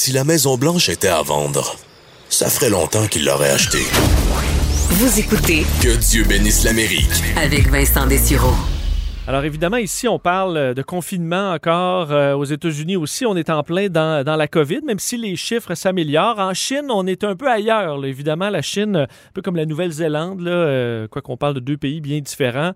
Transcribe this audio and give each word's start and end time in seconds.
Si 0.00 0.12
la 0.12 0.22
Maison 0.22 0.56
Blanche 0.56 0.90
était 0.90 1.08
à 1.08 1.22
vendre, 1.22 1.74
ça 2.30 2.48
ferait 2.48 2.70
longtemps 2.70 3.08
qu'il 3.08 3.24
l'aurait 3.24 3.50
achetée. 3.50 3.84
Vous 4.90 5.18
écoutez 5.18 5.66
Que 5.82 5.96
Dieu 5.96 6.22
bénisse 6.22 6.62
l'Amérique. 6.62 7.10
avec 7.36 7.68
Vincent 7.68 8.06
Dessureau. 8.06 8.54
Alors 9.28 9.44
évidemment, 9.44 9.76
ici, 9.76 10.08
on 10.08 10.18
parle 10.18 10.56
euh, 10.56 10.72
de 10.72 10.80
confinement 10.80 11.52
encore. 11.52 12.12
Euh, 12.12 12.34
aux 12.34 12.46
États-Unis 12.46 12.96
aussi, 12.96 13.26
on 13.26 13.36
est 13.36 13.50
en 13.50 13.62
plein 13.62 13.90
dans, 13.90 14.24
la 14.24 14.48
COVID, 14.48 14.80
même 14.86 14.98
si 14.98 15.18
les 15.18 15.36
chiffres 15.36 15.74
s'améliorent. 15.74 16.38
En 16.38 16.54
Chine, 16.54 16.86
on 16.88 17.06
est 17.06 17.24
un 17.24 17.36
peu 17.36 17.46
ailleurs. 17.46 18.02
Évidemment, 18.06 18.48
la 18.48 18.62
Chine, 18.62 18.96
un 18.96 19.32
peu 19.34 19.42
comme 19.42 19.56
la 19.56 19.66
Nouvelle-Zélande, 19.66 20.40
euh, 20.46 21.08
quoi 21.08 21.20
qu'on 21.20 21.36
parle 21.36 21.52
de 21.52 21.60
deux 21.60 21.76
pays 21.76 22.00
bien 22.00 22.20
différents, 22.20 22.72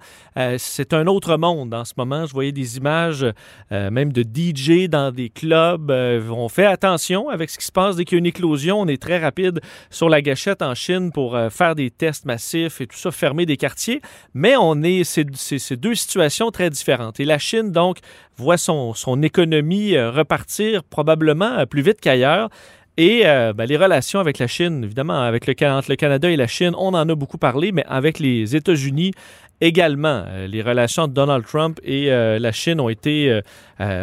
c'est 0.58 0.92
un 0.92 1.06
autre 1.06 1.38
monde 1.38 1.72
en 1.72 1.86
ce 1.86 1.94
moment. 1.96 2.26
Je 2.26 2.34
voyais 2.34 2.52
des 2.52 2.76
images 2.76 3.24
même 3.70 4.12
de 4.12 4.22
DJ 4.22 4.88
dans 4.88 5.10
des 5.10 5.30
clubs. 5.30 5.90
on 5.90 6.48
fait 6.48 6.66
attention 6.66 7.30
avec 7.30 7.48
ce 7.48 7.58
qui 7.58 7.64
se 7.64 7.72
passe 7.72 7.96
dès 7.96 8.04
qu'il 8.04 8.16
y 8.16 8.18
a 8.18 8.20
une 8.20 8.26
éclosion. 8.26 8.80
On 8.80 8.88
est 8.88 9.00
très 9.00 9.18
rapide 9.18 9.60
sur 9.90 10.10
la 10.10 10.20
gâchette 10.20 10.60
en 10.60 10.74
Chine 10.74 11.12
pour 11.12 11.38
faire 11.50 11.74
des 11.74 11.90
tests 11.90 12.26
massifs 12.26 12.80
et 12.80 12.86
tout 12.86 12.96
ça, 12.96 13.10
fermer 13.10 13.46
des 13.46 13.56
quartiers. 13.56 14.02
Mais 14.34 14.54
on 14.58 14.82
est, 14.82 15.04
c'est 15.04 15.76
deux 15.76 15.94
situations 15.94 16.41
très 16.50 16.70
différentes. 16.70 17.20
Et 17.20 17.24
la 17.24 17.38
Chine, 17.38 17.70
donc, 17.70 17.98
voit 18.36 18.56
son, 18.56 18.94
son 18.94 19.22
économie 19.22 19.94
euh, 19.94 20.10
repartir 20.10 20.84
probablement 20.84 21.58
euh, 21.58 21.66
plus 21.66 21.82
vite 21.82 22.00
qu'ailleurs. 22.00 22.48
Et 22.96 23.22
euh, 23.24 23.52
ben, 23.52 23.64
les 23.64 23.76
relations 23.76 24.20
avec 24.20 24.38
la 24.38 24.46
Chine, 24.46 24.84
évidemment, 24.84 25.20
avec 25.22 25.46
le, 25.46 25.54
entre 25.68 25.90
le 25.90 25.96
Canada 25.96 26.30
et 26.30 26.36
la 26.36 26.46
Chine, 26.46 26.72
on 26.76 26.88
en 26.88 27.08
a 27.08 27.14
beaucoup 27.14 27.38
parlé, 27.38 27.72
mais 27.72 27.84
avec 27.88 28.18
les 28.18 28.54
États-Unis 28.54 29.12
également. 29.60 30.24
les 30.48 30.60
relations 30.60 31.04
entre 31.04 31.14
Donald 31.14 31.46
Trump 31.46 31.78
et 31.84 32.06
la 32.10 32.50
Chine 32.52 32.80
ont 32.80 32.88
été, 32.88 33.40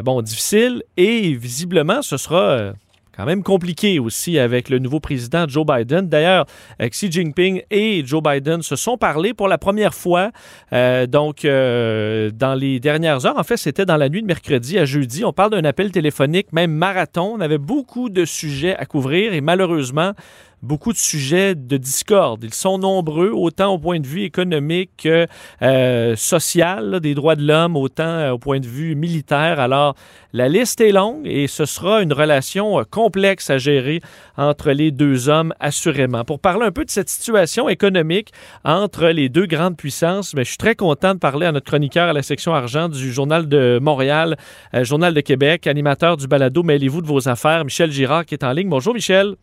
bon, 0.05 0.21
difficiles 0.21 0.83
et 0.95 1.33
visiblement, 1.33 2.01
ce 2.01 2.15
sera 2.15 2.71
quand 3.15 3.25
même 3.25 3.43
compliqué 3.43 3.99
aussi 3.99 4.39
avec 4.39 4.69
le 4.69 4.79
nouveau 4.79 4.99
président 4.99 5.45
Joe 5.47 5.65
Biden. 5.65 6.07
D'ailleurs, 6.07 6.45
Xi 6.81 7.11
Jinping 7.11 7.61
et 7.69 8.03
Joe 8.05 8.21
Biden 8.23 8.61
se 8.61 8.75
sont 8.75 8.97
parlé 8.97 9.33
pour 9.33 9.47
la 9.47 9.57
première 9.57 9.93
fois. 9.93 10.31
Euh, 10.73 11.05
donc, 11.07 11.45
euh, 11.45 12.31
dans 12.31 12.53
les 12.53 12.79
dernières 12.79 13.25
heures, 13.25 13.37
en 13.37 13.43
fait, 13.43 13.57
c'était 13.57 13.85
dans 13.85 13.97
la 13.97 14.09
nuit 14.09 14.21
de 14.21 14.27
mercredi 14.27 14.77
à 14.77 14.85
jeudi. 14.85 15.25
On 15.25 15.33
parle 15.33 15.51
d'un 15.51 15.65
appel 15.65 15.91
téléphonique, 15.91 16.53
même 16.53 16.71
marathon. 16.71 17.35
On 17.37 17.41
avait 17.41 17.57
beaucoup 17.57 18.09
de 18.09 18.25
sujets 18.25 18.75
à 18.75 18.85
couvrir 18.85 19.33
et 19.33 19.41
malheureusement, 19.41 20.13
beaucoup 20.61 20.91
de 20.91 20.97
sujets 20.97 21.55
de 21.55 21.77
discorde. 21.77 22.43
Ils 22.43 22.53
sont 22.53 22.77
nombreux, 22.77 23.31
autant 23.31 23.73
au 23.73 23.77
point 23.77 23.99
de 23.99 24.07
vue 24.07 24.23
économique 24.23 24.91
que 24.97 25.27
euh, 25.61 26.15
social, 26.15 26.99
des 26.99 27.15
droits 27.15 27.35
de 27.35 27.45
l'homme, 27.45 27.75
autant 27.75 28.03
euh, 28.03 28.31
au 28.31 28.37
point 28.37 28.59
de 28.59 28.67
vue 28.67 28.95
militaire. 28.95 29.59
Alors, 29.59 29.95
la 30.33 30.49
liste 30.49 30.81
est 30.81 30.91
longue 30.91 31.25
et 31.25 31.47
ce 31.47 31.65
sera 31.65 32.01
une 32.01 32.13
relation 32.13 32.79
euh, 32.79 32.83
complexe 32.83 33.49
à 33.49 33.57
gérer 33.57 34.01
entre 34.37 34.71
les 34.71 34.91
deux 34.91 35.29
hommes, 35.29 35.53
assurément. 35.59 36.23
Pour 36.25 36.39
parler 36.39 36.65
un 36.65 36.71
peu 36.71 36.85
de 36.85 36.91
cette 36.91 37.09
situation 37.09 37.69
économique 37.69 38.31
entre 38.63 39.07
les 39.07 39.29
deux 39.29 39.45
grandes 39.45 39.77
puissances, 39.77 40.33
mais 40.33 40.43
je 40.43 40.49
suis 40.49 40.57
très 40.57 40.75
content 40.75 41.13
de 41.13 41.19
parler 41.19 41.45
à 41.45 41.51
notre 41.51 41.65
chroniqueur 41.65 42.09
à 42.09 42.13
la 42.13 42.23
section 42.23 42.53
argent 42.53 42.89
du 42.89 43.11
Journal 43.11 43.47
de 43.47 43.79
Montréal, 43.81 44.37
Journal 44.73 45.13
de 45.13 45.21
Québec, 45.21 45.67
animateur 45.67 46.17
du 46.17 46.27
balado 46.27 46.63
Mêlez-vous 46.63 47.01
de 47.01 47.07
vos 47.07 47.27
affaires, 47.27 47.63
Michel 47.65 47.91
Girard, 47.91 48.25
qui 48.25 48.35
est 48.35 48.43
en 48.43 48.51
ligne. 48.51 48.69
Bonjour, 48.69 48.93
Michel. 48.93 49.35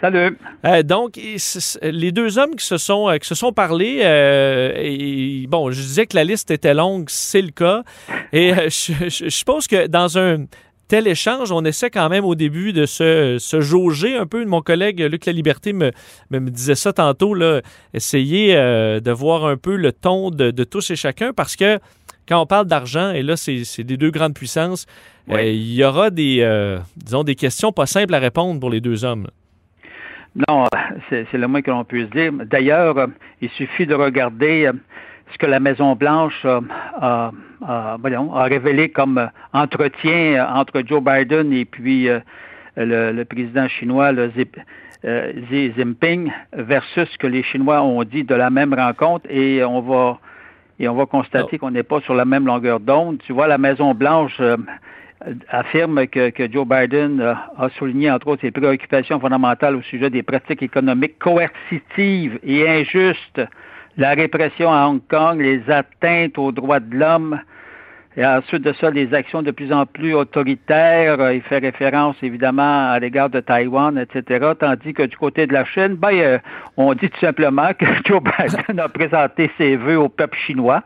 Salut. 0.00 0.36
Euh, 0.66 0.82
donc, 0.82 1.18
les 1.82 2.12
deux 2.12 2.38
hommes 2.38 2.56
qui 2.56 2.66
se 2.66 2.78
sont, 2.78 3.08
euh, 3.08 3.16
qui 3.18 3.28
se 3.28 3.34
sont 3.34 3.52
parlé, 3.52 4.00
euh, 4.02 4.72
et, 4.76 5.46
bon, 5.48 5.70
je 5.70 5.80
disais 5.80 6.06
que 6.06 6.16
la 6.16 6.24
liste 6.24 6.50
était 6.50 6.74
longue, 6.74 7.06
c'est 7.08 7.42
le 7.42 7.50
cas. 7.50 7.84
Et 8.32 8.52
je, 8.68 9.08
je, 9.08 9.28
suppose 9.28 9.66
que 9.68 9.86
dans 9.86 10.18
un 10.18 10.46
tel 10.88 11.06
échange, 11.06 11.52
on 11.52 11.64
essaie 11.64 11.90
quand 11.90 12.08
même 12.08 12.24
au 12.24 12.34
début 12.34 12.72
de 12.72 12.86
se, 12.86 13.38
se 13.38 13.60
jauger 13.60 14.16
un 14.16 14.26
peu. 14.26 14.44
Mon 14.44 14.62
collègue 14.62 15.00
Luc 15.00 15.26
La 15.26 15.32
Liberté 15.32 15.72
me, 15.72 15.92
me, 16.30 16.50
disait 16.50 16.74
ça 16.74 16.92
tantôt, 16.92 17.32
là, 17.32 17.62
essayer 17.94 18.54
de 18.54 19.10
voir 19.10 19.46
un 19.46 19.56
peu 19.56 19.76
le 19.76 19.92
ton 19.92 20.30
de, 20.30 20.50
de, 20.50 20.64
tous 20.64 20.90
et 20.90 20.96
chacun, 20.96 21.32
parce 21.32 21.56
que 21.56 21.78
quand 22.28 22.40
on 22.40 22.46
parle 22.46 22.66
d'argent, 22.66 23.12
et 23.12 23.22
là, 23.22 23.36
c'est 23.36 23.84
des 23.84 23.96
deux 23.96 24.10
grandes 24.10 24.34
puissances, 24.34 24.86
il 25.28 25.72
y 25.72 25.84
aura 25.84 26.10
des, 26.10 26.78
disons, 26.96 27.22
des 27.22 27.36
questions 27.36 27.72
pas 27.72 27.86
simples 27.86 28.14
à 28.14 28.18
répondre 28.18 28.60
pour 28.60 28.70
les 28.70 28.80
deux 28.80 29.04
hommes. 29.04 29.28
Non, 30.36 30.66
c'est 31.08 31.32
le 31.32 31.46
moins 31.46 31.62
que 31.62 31.70
l'on 31.70 31.84
puisse 31.84 32.10
dire. 32.10 32.32
D'ailleurs, 32.32 33.08
il 33.40 33.48
suffit 33.50 33.86
de 33.86 33.94
regarder 33.94 34.66
euh, 34.66 34.72
ce 35.32 35.38
que 35.38 35.46
la 35.46 35.60
Maison-Blanche 35.60 36.44
a, 36.44 37.30
révélé 38.42 38.88
comme 38.88 39.30
entretien 39.52 40.34
euh, 40.34 40.46
entre 40.54 40.82
Joe 40.84 41.02
Biden 41.02 41.52
et 41.52 41.64
puis 41.64 42.08
euh, 42.08 42.18
le, 42.76 43.22
président 43.22 43.68
chinois, 43.68 44.10
le 44.10 44.28
Xi 44.28 45.72
Jinping, 45.76 46.32
versus 46.52 47.08
ce 47.12 47.18
que 47.18 47.28
les 47.28 47.44
Chinois 47.44 47.80
ont 47.82 48.02
dit 48.02 48.24
de 48.24 48.34
la 48.34 48.50
même 48.50 48.74
rencontre. 48.74 49.26
Et 49.30 49.62
on 49.62 49.80
va, 49.82 50.18
et 50.80 50.88
on 50.88 50.96
va 50.96 51.06
constater 51.06 51.58
qu'on 51.58 51.70
n'est 51.70 51.84
pas 51.84 52.00
sur 52.00 52.14
la 52.14 52.24
même 52.24 52.44
longueur 52.44 52.80
d'onde. 52.80 53.18
Tu 53.24 53.32
vois, 53.32 53.46
la 53.46 53.58
Maison-Blanche 53.58 54.40
affirme 55.48 56.06
que, 56.06 56.30
Joe 56.50 56.66
Biden 56.66 57.20
a 57.20 57.68
souligné, 57.70 58.10
entre 58.10 58.28
autres, 58.28 58.42
ses 58.42 58.50
préoccupations 58.50 59.20
fondamentales 59.20 59.76
au 59.76 59.82
sujet 59.82 60.10
des 60.10 60.22
pratiques 60.22 60.62
économiques 60.62 61.18
coercitives 61.18 62.38
et 62.42 62.68
injustes, 62.68 63.40
la 63.96 64.10
répression 64.10 64.72
à 64.72 64.86
Hong 64.86 65.00
Kong, 65.08 65.40
les 65.40 65.62
atteintes 65.70 66.36
aux 66.38 66.52
droits 66.52 66.80
de 66.80 66.94
l'homme, 66.94 67.40
et 68.16 68.24
ensuite 68.24 68.62
de 68.62 68.72
ça, 68.74 68.90
les 68.90 69.12
actions 69.12 69.42
de 69.42 69.50
plus 69.50 69.72
en 69.72 69.86
plus 69.86 70.14
autoritaires. 70.14 71.32
Il 71.32 71.42
fait 71.42 71.58
référence 71.58 72.16
évidemment 72.22 72.90
à 72.90 72.98
l'égard 73.00 73.28
de 73.28 73.40
Taïwan, 73.40 73.98
etc. 73.98 74.52
Tandis 74.58 74.94
que 74.94 75.02
du 75.02 75.16
côté 75.16 75.48
de 75.48 75.52
la 75.52 75.64
Chine, 75.64 75.96
ben, 75.96 76.12
euh, 76.12 76.38
on 76.76 76.94
dit 76.94 77.10
tout 77.10 77.18
simplement 77.18 77.72
que 77.76 77.86
Joe 78.04 78.22
Biden 78.22 78.78
a 78.78 78.88
présenté 78.88 79.50
ses 79.58 79.76
vœux 79.76 79.98
au 79.98 80.08
peuple 80.08 80.38
chinois 80.38 80.84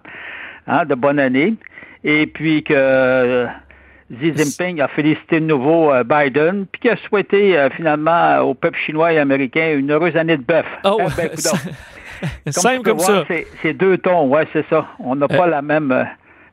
hein, 0.66 0.86
de 0.86 0.94
bonne 0.94 1.18
année, 1.18 1.54
et 2.02 2.26
puis 2.26 2.62
que 2.62 3.46
Xi 4.10 4.32
Jinping 4.34 4.80
a 4.80 4.88
félicité 4.88 5.40
de 5.40 5.46
nouveau 5.46 5.92
euh, 5.92 6.02
Biden, 6.02 6.66
puis 6.70 6.80
qui 6.80 6.88
a 6.88 6.96
souhaité 6.96 7.58
euh, 7.58 7.68
finalement 7.70 8.38
au 8.38 8.54
peuple 8.54 8.78
chinois 8.78 9.12
et 9.12 9.18
américain 9.18 9.74
une 9.76 9.90
heureuse 9.90 10.16
année 10.16 10.36
de 10.36 10.42
bœuf. 10.42 10.66
Oh, 10.84 10.98
hein, 11.00 11.08
ben, 11.16 11.30
simple 12.50 12.82
comme 12.82 12.98
ça. 12.98 13.24
C'est 13.62 13.74
deux 13.74 13.98
tons, 13.98 14.28
ouais, 14.28 14.48
c'est 14.52 14.66
ça. 14.68 14.86
On 14.98 15.14
n'a 15.14 15.28
pas 15.28 15.46
la 15.46 15.62
même 15.62 16.06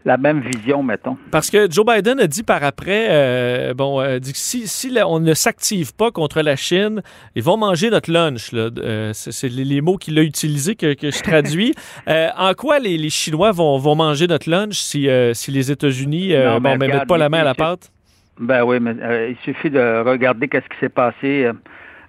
la 0.06 0.18
même 0.18 0.40
vision, 0.40 0.84
mettons. 0.84 1.18
Parce 1.32 1.50
que 1.50 1.70
Joe 1.70 1.84
Biden 1.84 2.20
a 2.20 2.28
dit 2.28 2.44
par 2.44 2.64
après, 2.64 3.08
euh, 3.10 3.74
bon, 3.74 4.00
euh, 4.00 4.20
dit 4.20 4.34
que 4.34 4.38
si, 4.38 4.68
si 4.68 4.96
on 5.06 5.20
ne 5.20 5.34
s'active 5.34 5.96
pas 5.96 6.12
contre 6.12 6.42
la 6.42 6.56
Chine, 6.56 7.02
ils 7.36 7.42
vont 7.42 7.58
manger 7.58 7.90
notre 7.90 8.12
lunch. 8.12 8.52
Euh, 8.54 9.12
c'est 9.14 9.50
les, 9.50 9.82
mots 9.82 9.98
qu'il 9.98 10.18
a 10.20 10.22
utilisés 10.22 10.76
que, 10.76 10.96
je 11.02 11.24
traduis. 11.24 11.74
en 12.08 12.54
quoi 12.54 12.78
les, 12.80 13.10
Chinois 13.10 13.52
vont, 13.52 13.78
vont, 13.80 13.96
manger 13.96 14.28
notre 14.28 14.50
lunch 14.50 14.76
si, 14.76 15.10
si 15.34 15.52
les 15.52 15.72
États-Unis 15.72 16.30
ne 16.30 16.78
mettent 16.78 17.08
pas 17.08 17.18
la 17.18 17.30
main 17.30 17.40
à 17.40 17.44
la 17.44 17.56
pâte? 17.56 17.92
Ben 18.40 18.64
oui, 18.64 18.80
mais 18.80 18.96
il 19.30 19.38
suffit 19.44 19.70
de 19.70 20.04
regarder 20.08 20.48
qu'est-ce 20.48 20.68
qui 20.70 20.78
s'est 20.80 20.90
passé 20.90 21.50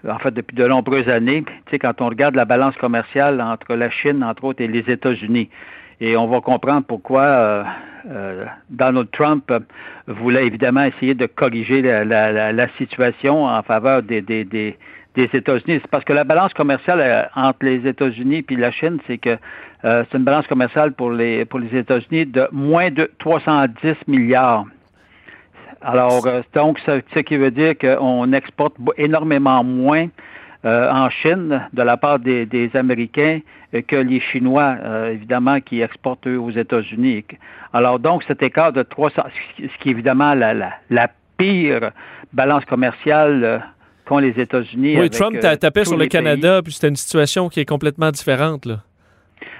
en 0.07 0.19
fait, 0.19 0.33
depuis 0.33 0.55
de 0.55 0.67
nombreuses 0.67 1.09
années. 1.09 1.45
Tu 1.45 1.71
sais, 1.71 1.79
quand 1.79 2.01
on 2.01 2.09
regarde 2.09 2.35
la 2.35 2.45
balance 2.45 2.77
commerciale 2.77 3.41
entre 3.41 3.75
la 3.75 3.91
Chine, 3.91 4.23
entre 4.23 4.45
autres, 4.45 4.63
et 4.63 4.69
les 4.69 4.91
États-Unis, 4.91 5.49
et 6.01 6.17
on 6.17 6.27
va 6.27 6.41
comprendre 6.41 6.85
pourquoi 6.87 7.23
euh, 7.23 7.65
euh, 8.11 8.45
Donald 8.71 9.11
Trump 9.13 9.53
voulait 10.07 10.47
évidemment 10.47 10.85
essayer 10.85 11.15
de 11.15 11.27
corriger 11.27 11.83
la, 11.83 12.69
situation 12.77 13.47
en 13.47 13.63
faveur 13.63 14.03
des, 14.03 14.21
des, 14.21 14.45
des, 14.45 14.77
États-Unis. 15.17 15.81
C'est 15.81 15.91
parce 15.91 16.05
que 16.05 16.13
la 16.13 16.25
balance 16.25 16.53
commerciale 16.53 17.01
euh, 17.01 17.23
entre 17.35 17.61
les 17.63 17.87
États-Unis 17.87 18.45
et 18.49 18.57
la 18.57 18.71
Chine, 18.71 18.99
c'est 19.07 19.19
que 19.19 19.39
c'est 19.83 20.15
une 20.15 20.25
balance 20.25 20.49
commerciale 20.49 20.95
pour 20.95 21.13
les 21.13 21.45
pour 21.45 21.61
les 21.61 21.79
États-Unis 21.79 22.27
de 22.27 22.49
moins 22.51 22.91
de 22.91 23.09
310 23.21 23.95
milliards. 24.09 24.65
Alors, 25.81 26.27
donc, 26.55 26.81
ce 26.81 27.21
qui 27.21 27.37
veut 27.37 27.53
dire 27.53 27.79
qu'on 27.79 28.33
exporte 28.33 28.75
énormément 28.97 29.63
moins 29.63 30.09
euh, 30.65 30.91
en 30.91 31.11
Chine 31.11 31.69
de 31.73 31.83
la 31.83 31.97
part 31.97 32.19
des, 32.19 32.71
Américains 32.75 33.41
euh, 33.75 33.83
que 33.83 33.97
les 33.97 34.21
Chinois, 34.21 34.77
euh, 34.83 35.13
évidemment, 35.13 35.61
qui 35.61 35.83
exportent 35.83 36.27
eux 36.27 36.39
aux 36.39 36.51
États-Unis. 36.51 37.25
Alors 37.73 37.99
donc, 37.99 38.25
cet 38.27 38.43
écart 38.43 38.73
de 38.73 38.83
300, 38.83 39.23
ce 39.59 39.63
qui 39.81 39.89
est 39.89 39.93
évidemment 39.93 40.35
la, 40.35 40.55
la, 40.91 41.11
pire 41.39 41.91
balance 42.33 42.65
commerciale 42.65 43.63
qu'ont 44.07 44.19
les 44.19 44.41
États-Unis. 44.41 44.99
Oui, 44.99 45.11
Trump 45.11 45.39
tapé 45.61 45.85
sur 45.85 45.99
le 45.99 46.07
Canada, 46.07 46.63
puis 46.63 46.73
c'était 46.73 46.89
une 46.89 46.97
situation 46.97 47.51
qui 47.51 47.61
est 47.61 47.67
complètement 47.67 48.11
différente. 48.11 48.65
Là. 48.65 48.86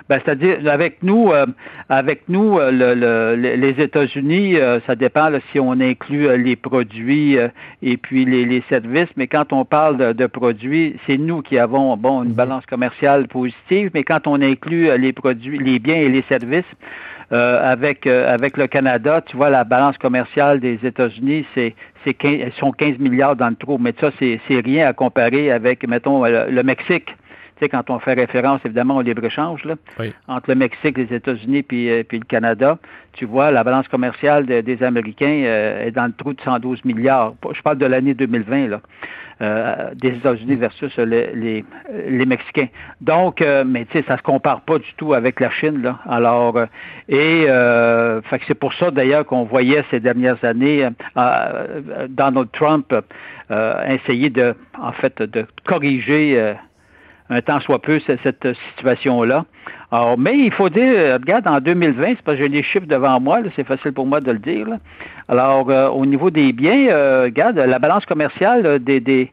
Ben, 0.09 0.21
c'est-à-dire 0.25 0.59
avec 0.71 1.03
nous, 1.03 1.33
euh, 1.33 1.47
avec 1.89 2.29
nous, 2.29 2.59
euh, 2.59 2.71
le, 2.71 3.57
les 3.57 3.83
États-Unis, 3.83 4.57
euh, 4.57 4.79
ça 4.87 4.95
dépend 4.95 5.31
si 5.51 5.59
on 5.59 5.73
inclut 5.73 6.37
les 6.39 6.55
produits 6.55 7.37
et 7.83 7.97
puis 7.97 8.25
les, 8.25 8.63
services. 8.69 9.09
Mais 9.17 9.27
quand 9.27 9.53
on 9.53 9.65
parle 9.65 10.15
de, 10.15 10.27
produits, 10.27 10.97
c'est 11.07 11.19
nous 11.19 11.43
qui 11.43 11.59
avons 11.59 11.97
bon 11.97 12.23
une 12.23 12.31
mhm. 12.31 12.35
balance 12.35 12.67
commerciale 12.67 13.27
positive. 13.29 13.91
Mais 13.95 14.05
quand 14.05 14.27
on 14.27 14.41
inclut 14.41 14.97
les 14.97 15.13
produits, 15.13 15.59
les 15.59 15.79
biens 15.79 15.97
et 15.97 16.09
les 16.09 16.23
services, 16.29 16.65
avec 17.31 18.07
avec 18.07 18.57
le 18.57 18.69
Canada, 18.69 19.21
tu 19.27 19.37
vois, 19.37 19.51
la 19.51 19.65
balance 19.65 19.99
commerciale 19.99 20.61
des 20.61 20.79
États-Unis, 20.85 21.45
c'est 21.55 21.75
c'est 22.05 22.17
sont 22.59 22.71
15 22.71 22.99
milliards 22.99 23.35
dans 23.35 23.49
le 23.49 23.57
trou, 23.57 23.79
mais 23.81 23.93
ça, 24.01 24.11
c'est 24.19 24.61
rien 24.61 24.87
à 24.87 24.93
comparer 24.93 25.51
avec, 25.51 25.87
mettons, 25.89 26.25
le 26.25 26.63
Mexique 26.63 27.13
tu 27.57 27.65
sais, 27.65 27.69
quand 27.71 27.89
on 27.89 27.99
fait 27.99 28.13
référence 28.13 28.61
évidemment 28.65 28.97
au 28.97 29.03
libre-échange 29.03 29.65
là, 29.65 29.77
entre 30.29 30.51
le 30.51 30.57
Mexique, 30.57 30.99
les 30.99 31.15
États-Unis 31.15 31.63
puis, 31.63 31.91
euh, 31.91 32.03
puis 32.07 32.19
le 32.19 32.25
Canada, 32.25 32.79
tu 33.15 33.25
vois, 33.25 33.51
la 33.51 33.65
balance 33.65 33.89
commerciale 33.89 34.45
des 34.45 34.83
Américains 34.83 35.43
euh, 35.47 35.87
est 35.87 35.91
dans 35.91 36.05
le 36.05 36.13
trou 36.13 36.35
de 36.35 36.41
112 36.43 36.85
milliards. 36.85 37.35
Je 37.55 37.63
parle 37.63 37.79
de 37.79 37.87
l'année 37.87 38.13
2020, 38.15 38.69
là. 38.69 38.81
Euh, 39.43 39.91
des 39.95 40.09
États-Unis 40.09 40.55
versus 40.55 40.97
les, 40.97 41.63
les, 42.09 42.27
Mexicains. 42.27 42.69
Donc, 43.03 43.45
mais 43.67 43.85
tu 43.85 43.99
sais, 43.99 44.05
ça 44.09 44.17
se 44.17 44.23
compare 44.23 44.63
pas 44.63 44.79
du 44.79 44.95
tout 44.97 45.13
avec 45.13 45.41
la 45.41 45.51
Chine, 45.51 45.83
là. 45.83 45.99
Alors, 46.09 46.59
et 47.11 47.45
fait 47.45 48.39
que 48.39 48.45
c'est 48.49 48.59
pour 48.59 48.73
ça 48.73 48.91
d'ailleurs 48.91 49.27
qu'on 49.27 49.45
voyait 49.45 49.85
ces 49.91 50.01
dernières 50.01 50.43
années 50.43 50.89
Donald 52.09 52.49
Trump 52.53 52.95
essayer 53.51 54.31
de, 54.31 54.55
en 54.81 54.93
fait, 54.93 55.21
de 55.21 55.45
corriger 55.67 56.55
un 57.31 57.41
temps 57.41 57.61
soit 57.61 57.81
peu 57.81 58.01
cette, 58.07 58.47
situation-là. 58.77 59.45
Alors, 59.91 60.19
mais 60.19 60.37
il 60.39 60.53
faut 60.53 60.69
dire, 60.69 60.85
euh, 60.85 61.15
regarde, 61.15 61.47
en 61.47 61.61
2020, 61.61 62.07
c'est 62.09 62.23
parce 62.23 62.37
que 62.37 62.45
j'ai 62.45 62.49
les 62.49 62.63
chiffres 62.63 62.87
devant 62.87 63.21
moi, 63.21 63.41
c'est 63.55 63.67
facile 63.67 63.93
pour 63.93 64.07
moi 64.07 64.21
de 64.21 64.33
le 64.33 64.39
dire. 64.39 64.67
Alors, 65.29 65.71
euh, 65.71 65.89
au 65.89 66.07
niveau 66.07 66.31
des 66.31 66.53
biens, 66.53 66.89
euh, 66.89 67.25
regarde, 67.25 67.57
la 67.57 67.79
balance 67.79 68.05
commerciale 68.07 68.81
des, 68.81 69.31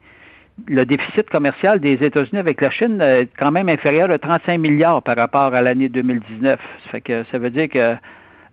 le 0.68 0.86
déficit 0.86 1.30
commercial 1.30 1.80
des 1.80 2.04
États-Unis 2.04 2.40
avec 2.40 2.62
la 2.62 2.70
Chine 2.70 3.02
est 3.02 3.30
quand 3.38 3.52
même 3.52 3.70
inférieur 3.70 4.12
à 4.12 4.20
35 4.20 4.60
milliards 4.60 5.02
par 5.02 5.16
rapport 5.16 5.54
à 5.54 5.62
l'année 5.62 5.90
2019. 5.90 6.60
Ça 6.84 6.90
fait 6.92 7.02
que 7.02 7.24
ça 7.32 7.38
veut 7.40 7.50
dire 7.50 7.70
que 7.70 7.96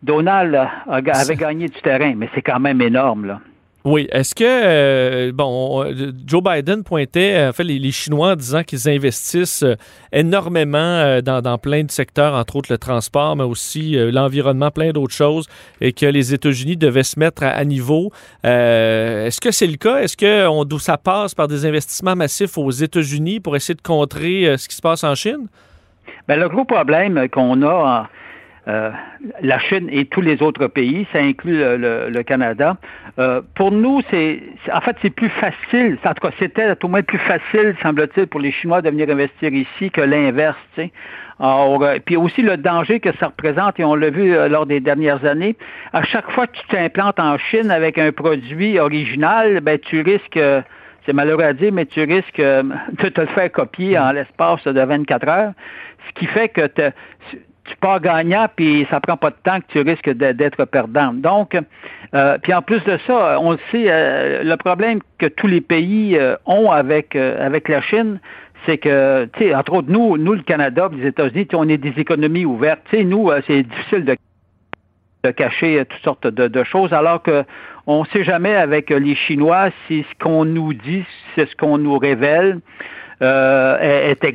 Donald 0.02 0.58
avait 0.86 1.36
gagné 1.36 1.68
du 1.68 1.80
terrain, 1.82 2.14
mais 2.16 2.28
c'est 2.34 2.42
quand 2.42 2.60
même 2.60 2.80
énorme, 2.80 3.26
là. 3.26 3.40
Oui. 3.84 4.08
Est-ce 4.12 4.34
que, 4.34 4.44
euh, 4.44 5.32
bon, 5.32 5.84
Joe 6.26 6.42
Biden 6.42 6.84
pointait, 6.84 7.34
euh, 7.34 7.48
en 7.48 7.52
fait, 7.54 7.64
les, 7.64 7.90
Chinois 7.92 8.32
en 8.32 8.36
disant 8.36 8.62
qu'ils 8.62 8.88
investissent 8.90 9.62
euh, 9.62 9.74
énormément 10.12 11.20
dans, 11.22 11.58
plein 11.58 11.84
de 11.84 11.90
secteurs, 11.90 12.34
entre 12.34 12.56
autres 12.56 12.70
le 12.70 12.78
transport, 12.78 13.36
mais 13.36 13.44
aussi 13.44 13.96
l'environnement, 14.12 14.70
plein 14.70 14.90
d'autres 14.90 15.14
choses, 15.14 15.48
et 15.80 15.92
que 15.92 16.06
les 16.06 16.34
États-Unis 16.34 16.76
devaient 16.76 17.02
se 17.02 17.18
mettre 17.18 17.42
à, 17.42 17.64
niveau. 17.64 18.10
Est-ce 18.44 19.40
que 19.40 19.50
c'est 19.50 19.66
le 19.66 19.76
cas? 19.76 19.98
Est-ce 19.98 20.16
que 20.16 20.46
on, 20.48 20.66
ça 20.78 20.98
passe 20.98 21.34
par 21.34 21.48
des 21.48 21.64
investissements 21.66 22.16
massifs 22.16 22.58
aux 22.58 22.70
États-Unis 22.70 23.40
pour 23.40 23.56
essayer 23.56 23.74
de 23.74 23.82
contrer 23.82 24.56
ce 24.58 24.68
qui 24.68 24.76
se 24.76 24.82
passe 24.82 25.04
en 25.04 25.14
Chine? 25.14 25.46
Bien, 26.28 26.36
le 26.36 26.48
gros 26.48 26.64
problème 26.64 27.28
qu'on 27.28 27.62
a 27.62 28.08
euh, 28.68 28.90
la 29.40 29.58
Chine 29.58 29.88
et 29.90 30.04
tous 30.04 30.20
les 30.20 30.42
autres 30.42 30.66
pays, 30.66 31.06
ça 31.12 31.18
inclut 31.20 31.58
le, 31.58 32.22
Canada. 32.22 32.76
Euh, 33.18 33.40
pour 33.54 33.72
nous, 33.72 34.02
c'est 34.10 34.40
en 34.72 34.80
fait 34.80 34.96
c'est 35.00 35.10
plus 35.10 35.30
facile. 35.30 35.98
En 36.04 36.12
tout 36.12 36.28
cas, 36.28 36.34
c'était 36.38 36.74
au 36.82 36.88
moins 36.88 37.02
plus 37.02 37.18
facile, 37.18 37.74
semble-t-il, 37.82 38.26
pour 38.26 38.40
les 38.40 38.52
Chinois 38.52 38.82
de 38.82 38.90
venir 38.90 39.08
investir 39.08 39.52
ici 39.52 39.90
que 39.90 40.02
l'inverse. 40.02 40.58
Alors, 41.38 41.82
euh, 41.82 41.96
puis 42.04 42.16
aussi 42.16 42.42
le 42.42 42.58
danger 42.58 43.00
que 43.00 43.10
ça 43.18 43.28
représente, 43.28 43.80
et 43.80 43.84
on 43.84 43.94
l'a 43.94 44.10
vu 44.10 44.34
lors 44.48 44.66
des 44.66 44.80
dernières 44.80 45.24
années, 45.24 45.56
à 45.94 46.02
chaque 46.02 46.30
fois 46.30 46.46
que 46.46 46.58
tu 46.58 46.66
t'implantes 46.68 47.18
en 47.18 47.38
Chine 47.38 47.70
avec 47.70 47.96
un 47.96 48.12
produit 48.12 48.78
original, 48.78 49.60
ben 49.60 49.78
tu 49.78 50.02
risques 50.02 50.38
c'est 51.06 51.14
malheureux 51.14 51.44
à 51.44 51.54
dire, 51.54 51.72
mais 51.72 51.86
tu 51.86 52.02
risques 52.02 52.36
de 52.36 53.08
te 53.08 53.20
le 53.22 53.26
faire 53.28 53.50
copier 53.50 53.98
en 53.98 54.12
l'espace 54.12 54.62
de 54.64 54.80
24 54.80 55.28
heures, 55.28 55.52
ce 56.08 56.20
qui 56.20 56.26
fait 56.26 56.50
que 56.50 56.68
tu 57.64 57.76
pars 57.76 58.00
gagnant, 58.00 58.46
puis 58.54 58.86
ça 58.90 59.00
prend 59.00 59.16
pas 59.16 59.30
de 59.30 59.36
temps 59.44 59.60
que 59.60 59.66
tu 59.68 59.80
risques 59.80 60.10
d'être 60.10 60.64
perdant. 60.64 61.12
Donc, 61.12 61.56
euh, 62.14 62.38
puis 62.42 62.54
en 62.54 62.62
plus 62.62 62.82
de 62.84 62.98
ça, 63.06 63.38
on 63.40 63.56
sait, 63.70 63.86
euh, 63.88 64.42
le 64.42 64.56
problème 64.56 65.00
que 65.18 65.26
tous 65.26 65.46
les 65.46 65.60
pays 65.60 66.16
euh, 66.16 66.36
ont 66.46 66.70
avec 66.70 67.14
avec 67.16 67.68
la 67.68 67.80
Chine, 67.80 68.20
c'est 68.66 68.78
que, 68.78 69.28
tu 69.36 69.44
sais, 69.44 69.54
entre 69.54 69.74
autres, 69.74 69.90
nous, 69.90 70.16
nous, 70.18 70.34
le 70.34 70.42
Canada, 70.42 70.90
les 70.92 71.06
États-Unis, 71.08 71.48
on 71.54 71.68
est 71.68 71.78
des 71.78 71.94
économies 71.96 72.44
ouvertes. 72.44 72.80
Tu 72.90 72.98
sais, 72.98 73.04
nous, 73.04 73.30
c'est 73.46 73.62
difficile 73.62 74.04
de, 74.04 74.16
de 75.24 75.30
cacher 75.30 75.84
toutes 75.88 76.02
sortes 76.02 76.26
de, 76.26 76.64
choses, 76.64 76.92
alors 76.92 77.22
que 77.22 77.44
on 77.86 78.02
ne 78.02 78.06
sait 78.08 78.24
jamais 78.24 78.54
avec 78.54 78.90
les 78.90 79.14
Chinois 79.14 79.70
si 79.86 80.04
ce 80.10 80.24
qu'on 80.24 80.44
nous 80.44 80.74
dit, 80.74 81.04
c'est 81.34 81.48
ce 81.48 81.56
qu'on 81.56 81.78
nous 81.78 81.98
révèle 81.98 82.60
est, 83.20 84.18
est 84.22 84.34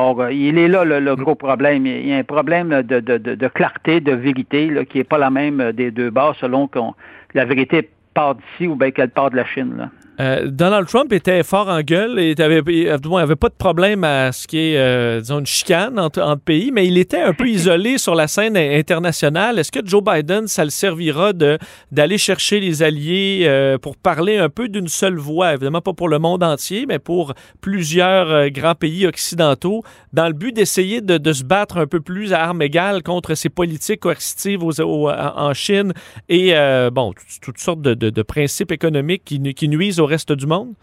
alors, 0.00 0.22
euh, 0.22 0.32
il 0.32 0.56
est 0.56 0.68
là 0.68 0.84
le, 0.84 1.14
gros 1.14 1.34
problème. 1.34 1.84
Il 1.84 2.08
y 2.08 2.12
a 2.12 2.16
un 2.16 2.24
problème 2.24 2.82
de, 2.82 3.48
clarté, 3.48 4.00
de 4.00 4.12
vérité, 4.12 4.70
qui 4.88 4.98
n'est 4.98 5.04
pas 5.04 5.18
la 5.18 5.28
même 5.28 5.72
des 5.72 5.90
deux 5.90 6.10
bords 6.10 6.36
selon 6.36 6.68
qu'on 6.68 6.94
la 7.34 7.44
vérité 7.44 7.90
part 8.14 8.36
d'ici 8.36 8.66
ou 8.66 8.76
bien 8.76 8.90
qu'elle 8.92 9.10
part 9.10 9.30
de 9.30 9.36
la 9.36 9.44
Chine. 9.44 9.74
Là. 9.76 9.90
Euh, 10.20 10.48
Donald 10.50 10.86
Trump 10.86 11.12
était 11.14 11.42
fort 11.42 11.68
en 11.68 11.80
gueule 11.80 12.18
et 12.18 12.34
avait, 12.38 12.90
avait 12.90 13.36
pas 13.36 13.48
de 13.48 13.54
problème 13.54 14.04
à 14.04 14.32
ce 14.32 14.46
qui 14.46 14.58
est, 14.58 14.76
euh, 14.76 15.20
disons, 15.20 15.38
une 15.38 15.46
chicane 15.46 15.98
entre, 15.98 16.36
pays, 16.44 16.70
mais 16.72 16.86
il 16.86 16.98
était 16.98 17.22
un 17.22 17.32
peu 17.32 17.48
isolé 17.48 17.96
sur 17.96 18.14
la 18.14 18.28
scène 18.28 18.56
internationale. 18.56 19.58
Est-ce 19.58 19.72
que 19.72 19.80
Joe 19.82 20.02
Biden, 20.04 20.46
ça 20.46 20.64
le 20.64 20.70
servira 20.70 21.32
d'aller 21.32 22.18
chercher 22.18 22.60
les 22.60 22.82
alliés 22.82 23.44
euh, 23.44 23.78
pour 23.78 23.96
parler 23.96 24.36
un 24.36 24.50
peu 24.50 24.68
d'une 24.68 24.88
seule 24.88 25.16
voix, 25.16 25.54
évidemment 25.54 25.80
pas 25.80 25.94
pour 25.94 26.08
le 26.08 26.18
monde 26.18 26.42
entier, 26.42 26.84
mais 26.86 26.98
pour 26.98 27.32
plusieurs 27.62 28.50
grands 28.50 28.74
pays 28.74 29.06
occidentaux, 29.06 29.82
dans 30.12 30.26
le 30.26 30.34
but 30.34 30.54
d'essayer 30.54 31.00
de, 31.00 31.32
se 31.32 31.44
battre 31.44 31.78
un 31.78 31.86
peu 31.86 32.00
plus 32.00 32.32
à 32.34 32.42
armes 32.42 32.62
égales 32.62 33.02
contre 33.02 33.34
ces 33.34 33.48
politiques 33.48 34.00
coercitives 34.00 34.62
en 34.64 35.54
Chine 35.54 35.92
et, 36.28 36.52
bon, 36.92 37.14
toutes, 37.40 37.58
sortes 37.58 37.80
de, 37.80 38.22
principes 38.22 38.72
économiques 38.72 39.22
qui, 39.24 39.54
qui 39.54 39.68
nuisent 39.68 40.00
aux 40.00 40.09
reste 40.10 40.32
du 40.32 40.46
monde? 40.46 40.74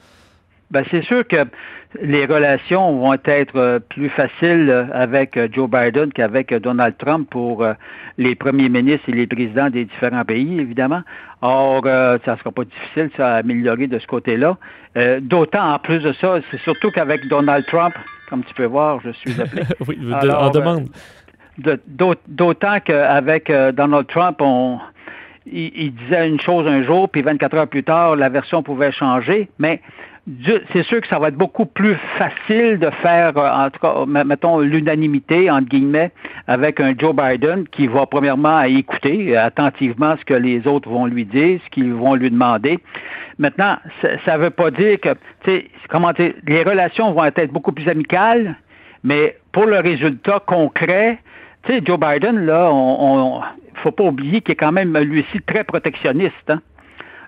Ben, 0.70 0.84
c'est 0.92 1.04
sûr 1.04 1.26
que 1.26 1.48
les 2.02 2.26
relations 2.26 3.00
vont 3.00 3.14
être 3.14 3.56
euh, 3.56 3.80
plus 3.80 4.10
faciles 4.10 4.70
euh, 4.70 4.86
avec 4.94 5.38
euh, 5.38 5.48
Joe 5.52 5.70
Biden 5.70 6.12
qu'avec 6.12 6.54
Donald 6.54 6.98
Trump 6.98 7.30
pour 7.30 7.66
les 8.18 8.36
premiers 8.36 8.68
ministres 8.68 9.08
et 9.08 9.14
les 9.14 9.28
présidents 9.28 9.70
des 9.70 9.86
différents 9.86 10.26
pays, 10.26 10.60
évidemment. 10.60 11.02
Or, 11.42 11.84
ça 11.84 12.34
ne 12.34 12.38
sera 12.38 12.52
pas 12.52 12.64
difficile, 12.64 13.12
ça, 13.16 13.36
à 13.36 13.38
améliorer 13.38 13.88
de 13.88 14.00
ce 14.00 14.08
côté-là. 14.08 14.58
D'autant, 15.22 15.74
en 15.74 15.78
plus 15.78 16.00
de 16.00 16.12
ça, 16.14 16.40
c'est 16.50 16.60
surtout 16.62 16.90
qu'avec 16.90 17.28
Donald 17.28 17.64
Trump, 17.68 17.94
comme 18.28 18.44
tu 18.44 18.54
peux 18.56 18.66
voir, 18.66 19.00
je 19.04 19.12
suis 19.12 19.40
appelé. 19.40 19.62
oui, 19.88 20.00
en 20.12 20.50
demande. 20.50 20.88
D'autant 22.28 22.80
qu'avec 22.80 23.52
Donald 23.74 24.08
Trump, 24.08 24.38
on, 24.42 24.80
il, 25.52 25.94
disait 25.94 26.28
une 26.28 26.40
chose 26.40 26.68
un 26.68 26.84
jour, 26.84 27.10
puis 27.10 27.22
24 27.22 27.56
heures 27.56 27.68
plus 27.68 27.84
tard, 27.84 28.16
la 28.16 28.30
version 28.30 28.64
pouvait 28.64 28.92
changer, 28.92 29.50
mais 29.60 29.82
c'est 30.74 30.84
sûr 30.84 31.00
que 31.00 31.08
ça 31.08 31.20
va 31.20 31.30
être 31.30 31.38
beaucoup 31.38 31.66
plus 31.66 31.96
facile 32.18 32.80
de 32.80 32.90
faire, 33.02 33.38
euh, 33.38 33.50
en 33.50 33.70
tout 33.70 33.80
cas, 33.80 34.24
mettons, 34.26 34.60
l'unanimité, 34.60 35.50
entre 35.50 35.70
guillemets, 35.70 36.12
avec 36.48 36.82
un 36.82 36.94
Joe 36.98 37.16
Biden 37.16 37.66
qui 37.70 37.88
va 37.88 38.06
premièrement 38.06 38.62
écouter 38.64 39.38
attentivement 39.38 40.16
ce 40.20 40.26
que 40.26 40.34
les 40.34 40.68
autres 40.68 40.90
vont 40.90 41.06
lui 41.06 41.24
dire, 41.24 41.62
ce 41.64 41.70
qu'ils 41.70 41.94
vont 41.94 42.16
lui 42.16 42.30
demander. 42.30 42.80
Maintenant, 43.40 43.78
ça 44.26 44.38
ne 44.38 44.44
veut 44.44 44.50
pas 44.50 44.70
dire 44.70 45.00
que, 45.00 45.14
tu 45.44 45.52
sais, 45.52 45.66
comment 45.90 46.12
dire, 46.12 46.34
les 46.46 46.64
relations 46.64 47.14
vont 47.14 47.24
être 47.24 47.54
beaucoup 47.54 47.72
plus 47.72 47.88
amicales, 47.88 48.58
mais 49.04 49.38
pour 49.54 49.66
le 49.66 49.80
résultat 49.80 50.42
concret, 50.46 51.20
tu 51.64 51.74
sais, 51.74 51.82
Joe 51.86 52.00
Biden, 52.00 52.46
là, 52.46 52.70
on, 52.72 53.42
faut 53.78 53.92
pas 53.92 54.04
oublier 54.04 54.42
qu'il 54.42 54.54
est 54.54 54.56
quand 54.56 54.72
même, 54.72 54.98
lui 54.98 55.22
aussi, 55.22 55.42
très 55.42 55.64
protectionniste. 55.64 56.50
Hein. 56.50 56.62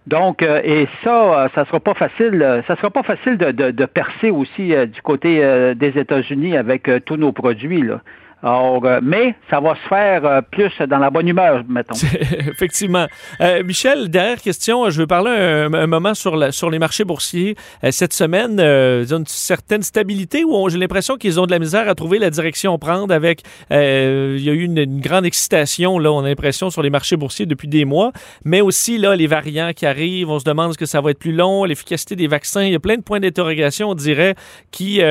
Donc, 0.09 0.41
euh, 0.41 0.59
et 0.63 0.87
ça, 1.03 1.43
euh, 1.43 1.49
ça 1.53 1.65
sera 1.65 1.79
pas 1.79 1.93
facile. 1.93 2.41
Euh, 2.41 2.61
ça 2.63 2.75
sera 2.77 2.89
pas 2.89 3.03
facile 3.03 3.37
de, 3.37 3.51
de, 3.51 3.85
percer 3.85 4.31
aussi 4.31 4.73
du 4.87 5.01
côté 5.01 5.39
des 5.75 5.99
États-Unis 5.99 6.57
avec 6.57 6.89
tous 7.05 7.17
nos 7.17 7.31
produits. 7.31 7.81
Là. 7.81 8.01
Euh, 8.43 8.99
mais 9.03 9.35
ça 9.49 9.59
va 9.59 9.75
se 9.75 9.87
faire 9.87 10.25
euh, 10.25 10.41
plus 10.41 10.71
dans 10.87 10.97
la 10.97 11.09
bonne 11.09 11.27
humeur, 11.27 11.63
mettons. 11.67 11.95
Effectivement. 12.47 13.07
Euh, 13.41 13.63
Michel, 13.63 14.09
dernière 14.09 14.41
question. 14.41 14.89
Je 14.89 15.01
veux 15.01 15.07
parler 15.07 15.31
un, 15.31 15.87
moment 15.87 16.13
sur, 16.13 16.35
les 16.35 16.79
marchés 16.79 17.03
boursiers. 17.03 17.55
cette 17.91 18.13
semaine, 18.13 18.59
ils 18.59 19.13
ont 19.13 19.19
une 19.19 19.25
certaine 19.27 19.83
stabilité 19.83 20.43
où 20.43 20.69
j'ai 20.69 20.77
l'impression 20.77 21.17
qu'ils 21.17 21.39
ont 21.39 21.45
de 21.45 21.51
la 21.51 21.59
misère 21.59 21.89
à 21.89 21.95
trouver 21.95 22.19
la 22.19 22.29
direction 22.29 22.73
à 22.73 22.77
prendre 22.77 23.13
avec... 23.13 23.41
il 23.71 24.41
y 24.41 24.49
a 24.49 24.53
eu 24.53 24.63
une, 24.63 24.99
grande 24.99 25.25
excitation, 25.25 25.99
là, 25.99 26.11
on 26.11 26.23
a 26.23 26.27
l'impression, 26.27 26.69
sur 26.69 26.81
les 26.81 26.89
marchés 26.89 27.15
boursiers 27.15 27.45
depuis 27.45 27.67
des 27.67 27.85
mois, 27.85 28.11
mais 28.43 28.61
aussi, 28.61 28.97
là, 28.97 29.15
les 29.15 29.27
variants 29.27 29.71
qui 29.75 29.85
arrivent, 29.85 30.29
on 30.29 30.39
se 30.39 30.45
demande 30.45 30.73
ce 30.73 30.77
que 30.77 30.85
ça 30.85 31.01
va 31.01 31.11
être 31.11 31.19
plus 31.19 31.33
long, 31.33 31.63
l'efficacité 31.63 32.15
des 32.15 32.27
vaccins. 32.27 32.63
Il 32.63 32.71
y 32.71 32.75
a 32.75 32.79
plein 32.79 32.97
de 32.97 33.01
points 33.01 33.19
d'interrogation, 33.19 33.89
on 33.89 33.95
dirait, 33.95 34.35
qui, 34.71 35.01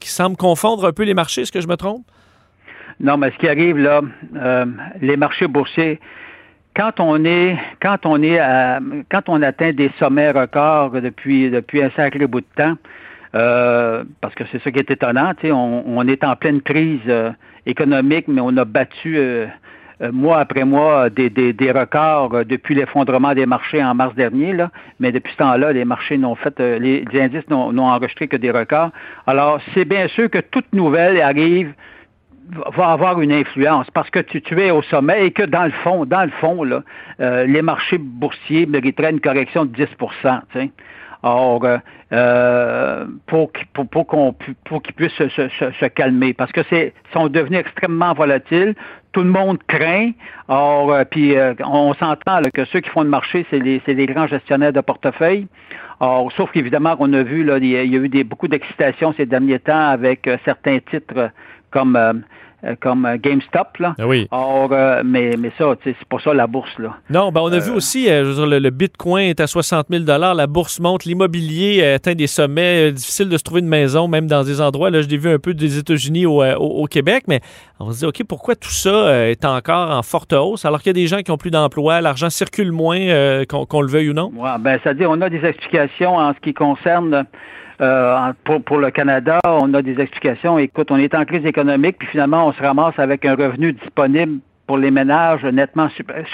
qui 0.00 0.08
semblent 0.08 0.36
confondre 0.36 0.84
un 0.84 0.92
peu 0.92 1.04
les 1.04 1.14
marchés. 1.14 1.42
Est-ce 1.42 1.52
que 1.52 1.60
je 1.60 1.68
me 1.68 1.76
trompe? 1.76 2.04
Non, 2.98 3.18
mais 3.18 3.30
ce 3.30 3.36
qui 3.38 3.48
arrive 3.48 3.78
là, 3.78 4.00
euh, 4.36 4.64
les 5.02 5.16
marchés 5.16 5.46
boursiers, 5.46 6.00
quand 6.74 6.98
on 6.98 7.24
est, 7.24 7.56
quand 7.80 8.06
on 8.06 8.22
est, 8.22 8.38
à, 8.38 8.80
quand 9.10 9.28
on 9.28 9.42
atteint 9.42 9.72
des 9.72 9.90
sommets 9.98 10.30
records 10.30 10.92
depuis 10.92 11.50
depuis 11.50 11.82
un 11.82 11.90
sacré 11.90 12.26
bout 12.26 12.40
de 12.40 12.46
temps, 12.56 12.74
euh, 13.34 14.04
parce 14.22 14.34
que 14.34 14.44
c'est 14.50 14.62
ça 14.62 14.70
qui 14.70 14.78
est 14.78 14.90
étonnant, 14.90 15.32
on, 15.44 15.82
on 15.86 16.08
est 16.08 16.24
en 16.24 16.36
pleine 16.36 16.62
crise 16.62 17.00
euh, 17.08 17.32
économique, 17.66 18.28
mais 18.28 18.40
on 18.40 18.56
a 18.56 18.64
battu 18.64 19.18
mois 20.12 20.38
après 20.40 20.64
mois 20.64 21.08
des, 21.10 21.30
des, 21.30 21.72
records 21.72 22.44
depuis 22.44 22.74
l'effondrement 22.74 23.34
des 23.34 23.46
marchés 23.46 23.82
en 23.82 23.94
mars 23.94 24.14
dernier, 24.14 24.52
là, 24.52 24.70
mais 25.00 25.10
depuis 25.10 25.32
ce 25.32 25.38
temps-là, 25.38 25.72
les 25.72 25.84
marchés 25.84 26.18
n'ont 26.18 26.34
fait, 26.34 26.58
les, 26.60 27.04
indices 27.14 27.48
n'ont 27.48 27.78
enregistré 27.78 28.28
que 28.28 28.36
des 28.36 28.50
records. 28.50 28.90
Alors, 29.26 29.58
c'est 29.74 29.86
bien 29.86 30.06
sûr 30.08 30.30
que 30.30 30.38
toute 30.38 30.70
nouvelle 30.72 31.20
arrive 31.20 31.72
va 32.74 32.88
avoir 32.88 33.20
une 33.20 33.32
influence 33.32 33.90
parce 33.90 34.10
que 34.10 34.20
tu, 34.20 34.42
tu, 34.42 34.60
es 34.60 34.70
au 34.70 34.82
sommet 34.82 35.26
et 35.26 35.30
que 35.30 35.42
dans 35.42 35.64
le 35.64 35.70
fond, 35.70 36.04
dans 36.04 36.24
le 36.24 36.30
fond, 36.40 36.64
là, 36.64 36.82
les 37.18 37.62
marchés 37.62 37.98
boursiers 37.98 38.66
mériteraient 38.66 39.10
une 39.10 39.20
correction 39.20 39.64
de 39.64 39.72
10 39.72 39.86
Or, 41.22 41.64
euh, 41.64 41.78
euh, 42.12 43.04
pour, 43.26 43.50
pour, 43.72 43.88
pour 43.88 44.34
pour 44.64 44.82
qu'ils 44.82 44.94
puissent 44.94 45.12
se, 45.16 45.86
calmer, 45.88 46.34
parce 46.34 46.52
que 46.52 46.60
c'est 46.70 46.92
sont 47.12 47.28
devenus 47.28 47.58
extrêmement 47.58 48.12
volatiles. 48.12 48.74
Tout 49.12 49.22
le 49.22 49.30
monde 49.30 49.58
craint. 49.66 50.12
Or, 50.46 50.92
euh, 50.92 51.04
puis 51.04 51.34
on 51.64 51.94
s'entend 51.94 52.42
que 52.54 52.64
ceux 52.66 52.80
qui 52.80 52.90
font 52.90 53.02
le 53.02 53.08
marché, 53.08 53.44
c'est 53.50 53.58
les, 53.58 53.82
les 53.86 54.06
grands 54.06 54.28
gestionnaires 54.28 54.72
de 54.72 54.80
portefeuille. 54.80 55.48
Or, 55.98 56.30
sauf 56.32 56.52
qu'évidemment, 56.52 56.96
qu'on 56.96 57.12
a 57.12 57.22
vu, 57.22 57.42
là, 57.42 57.56
il 57.58 57.66
y 57.66 57.76
a 57.76 57.82
eu 57.82 58.08
des, 58.08 58.22
beaucoup 58.22 58.46
d'excitation 58.46 59.14
ces 59.16 59.26
derniers 59.26 59.58
temps 59.58 59.88
avec 59.88 60.30
certains 60.44 60.78
titres 60.78 61.30
comme 61.70 62.24
euh, 62.64 62.74
comme 62.80 63.04
euh, 63.04 63.18
GameStop. 63.18 63.76
Là. 63.78 63.94
Ah 63.98 64.06
oui. 64.06 64.26
Or, 64.30 64.70
euh, 64.72 65.02
mais, 65.04 65.36
mais 65.38 65.52
ça, 65.58 65.74
c'est 65.84 65.94
pas 66.08 66.18
ça 66.18 66.32
la 66.32 66.46
bourse. 66.46 66.78
Là. 66.78 66.96
Non, 67.10 67.30
ben 67.30 67.42
on 67.42 67.52
a 67.52 67.58
vu 67.58 67.70
aussi, 67.70 68.06
je 68.06 68.22
veux 68.22 68.34
dire, 68.34 68.46
le, 68.46 68.70
Bitcoin 68.70 69.28
est 69.28 69.40
à 69.40 69.46
60 69.46 69.88
000 69.90 70.04
la 70.06 70.46
bourse 70.46 70.80
monte, 70.80 71.04
l'immobilier 71.04 71.84
atteint 71.84 72.14
des 72.14 72.26
sommets, 72.26 72.92
difficile 72.92 73.28
de 73.28 73.36
se 73.36 73.42
trouver 73.42 73.60
une 73.60 73.68
maison, 73.68 74.08
même 74.08 74.26
dans 74.26 74.42
des 74.42 74.62
endroits. 74.62 74.90
Là, 74.90 75.02
je 75.02 75.08
l'ai 75.08 75.18
vu 75.18 75.28
un 75.28 75.38
peu 75.38 75.52
des 75.52 75.78
États-Unis 75.78 76.24
au, 76.24 76.42
au, 76.42 76.86
Québec, 76.86 77.24
mais 77.28 77.40
on 77.78 77.92
se 77.92 77.98
dit, 77.98 78.06
OK, 78.06 78.22
pourquoi 78.26 78.56
tout 78.56 78.70
ça 78.70 79.28
est 79.28 79.44
encore 79.44 79.90
en 79.90 80.02
forte 80.02 80.32
hausse? 80.32 80.64
Alors 80.64 80.80
qu'il 80.80 80.88
y 80.88 80.90
a 80.90 81.00
des 81.00 81.06
gens 81.06 81.20
qui 81.20 81.30
ont 81.30 81.36
plus 81.36 81.50
d'emploi, 81.50 82.00
l'argent 82.00 82.30
circule 82.30 82.72
moins, 82.72 83.44
qu'on 83.46 83.80
le 83.82 83.88
veuille 83.88 84.10
ou 84.10 84.14
non? 84.14 84.32
Ouais, 84.34 84.50
ben, 84.60 84.80
c'est-à-dire, 84.82 85.10
on 85.10 85.20
a 85.20 85.28
des 85.28 85.44
explications 85.44 86.16
en 86.16 86.32
ce 86.32 86.40
qui 86.40 86.54
concerne 86.54 87.26
euh, 87.80 88.32
pour, 88.44 88.62
pour, 88.62 88.78
le 88.78 88.90
Canada, 88.90 89.38
on 89.46 89.72
a 89.74 89.82
des 89.82 90.00
explications. 90.00 90.58
Écoute, 90.58 90.90
on 90.90 90.96
est 90.96 91.14
en 91.14 91.24
crise 91.24 91.44
économique, 91.44 91.96
puis 91.98 92.08
finalement, 92.08 92.46
on 92.46 92.52
se 92.52 92.62
ramasse 92.62 92.98
avec 92.98 93.24
un 93.24 93.34
revenu 93.34 93.72
disponible 93.72 94.40
pour 94.66 94.78
les 94.78 94.90
ménages 94.90 95.44
nettement 95.44 95.88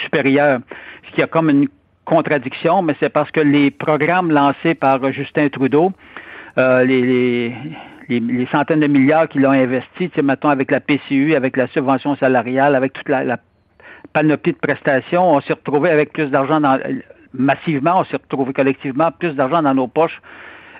supérieur. 0.05 0.61
Ce 1.09 1.15
qui 1.15 1.23
a 1.23 1.27
comme 1.27 1.51
une 1.51 1.69
contradiction, 2.05 2.83
mais 2.83 2.95
c'est 3.01 3.11
parce 3.11 3.31
que 3.31 3.41
les 3.41 3.71
programmes 3.71 4.31
lancés 4.31 4.75
par 4.75 5.13
Justin 5.13 5.49
Trudeau, 5.49 5.93
euh, 6.59 6.85
les, 6.85 7.03
les, 8.09 8.21
les, 8.21 8.47
centaines 8.47 8.81
de 8.81 8.87
milliards 8.87 9.29
qu'il 9.29 9.45
a 9.47 9.51
investis, 9.51 10.11
tu 10.11 10.11
sais, 10.15 10.23
mettons 10.23 10.49
avec 10.49 10.71
la 10.71 10.81
PCU, 10.81 11.35
avec 11.35 11.57
la 11.57 11.67
subvention 11.69 12.17
salariale, 12.17 12.75
avec 12.75 12.93
toute 12.93 13.09
la, 13.09 13.25
la 13.25 13.39
panoplie 14.13 14.53
de 14.53 14.59
prestations, 14.59 15.35
on 15.35 15.41
s'est 15.41 15.55
retrouvé 15.55 15.91
avec 15.91 16.13
plus 16.13 16.27
d'argent 16.27 16.61
dans 16.61 16.79
massivement, 17.33 18.01
on 18.01 18.05
s'est 18.05 18.17
retrouvé 18.17 18.53
collectivement 18.53 19.11
plus 19.11 19.35
d'argent 19.35 19.63
dans 19.63 19.75
nos 19.75 19.89
poches 19.89 20.21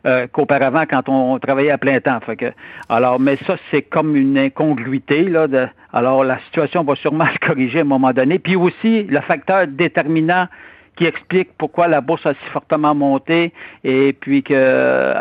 euh, 0.04 0.26
qu'auparavant 0.32 0.85
quand 0.88 1.09
on, 1.09 1.38
travaillait 1.38 1.71
à 1.71 1.78
plein 1.78 2.00
temps. 2.00 2.18
Fait 2.21 2.37
que, 2.37 2.52
alors, 2.88 3.21
mais 3.21 3.37
ça, 3.47 3.56
c'est 3.71 3.82
comme 3.82 4.16
une 4.16 4.37
incongruité. 4.37 5.25
Là, 5.25 5.47
de, 5.47 5.68
alors, 5.92 6.25
la 6.25 6.38
situation 6.40 6.82
va 6.82 6.97
sûrement 6.97 7.26
se 7.32 7.47
corriger 7.47 7.78
à 7.78 7.82
un 7.82 7.85
moment 7.85 8.12
donné. 8.12 8.38
Puis 8.38 8.56
aussi, 8.56 9.04
le 9.04 9.21
facteur 9.21 9.66
déterminant 9.68 10.49
qui 10.97 11.06
explique 11.06 11.50
pourquoi 11.56 11.88
la 11.88 12.00
bourse 12.00 12.26
a 12.26 12.35
si 12.35 12.50
fortement 12.50 12.94
monté 12.94 13.52
et 13.85 14.12
puis 14.12 14.42
que 14.42 15.14